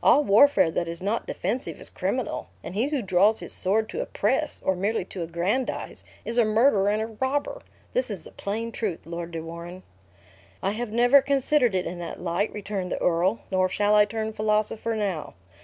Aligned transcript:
All 0.00 0.22
warfare 0.22 0.70
that 0.70 0.86
is 0.86 1.02
not 1.02 1.26
defensive 1.26 1.80
is 1.80 1.90
criminal; 1.90 2.46
and 2.62 2.76
he 2.76 2.86
who 2.90 3.02
draws 3.02 3.40
his 3.40 3.52
sword 3.52 3.88
to 3.88 4.00
oppress, 4.00 4.62
or 4.64 4.76
merely 4.76 5.04
to 5.06 5.24
aggrandize, 5.24 6.04
is 6.24 6.38
a 6.38 6.44
murderer 6.44 6.88
and 6.88 7.02
a 7.02 7.08
robber. 7.08 7.60
This 7.92 8.08
is 8.08 8.22
the 8.22 8.30
plain 8.30 8.70
truth, 8.70 9.00
Lord 9.06 9.32
de 9.32 9.42
Warenne." 9.42 9.82
"I 10.62 10.70
have 10.70 10.92
never 10.92 11.20
considered 11.20 11.74
it 11.74 11.84
in 11.84 11.98
that 11.98 12.22
light," 12.22 12.52
returned 12.52 12.92
the 12.92 13.02
earl, 13.02 13.40
"nor 13.50 13.68
shall 13.68 13.96
I 13.96 14.04
turn 14.04 14.32
philosopher 14.32 14.94
now. 14.94 15.34